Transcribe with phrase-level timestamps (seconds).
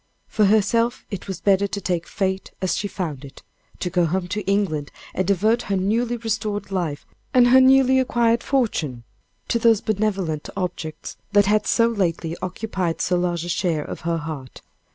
[0.27, 3.43] For herself, it was better to take fate as she found it
[3.81, 8.41] to go home to England, and devote her newly restored life, and her newly acquired
[8.41, 9.03] fortune,
[9.47, 14.17] to those benevolent objects that had so lately occupied so large a share of her
[14.17, 14.63] heart.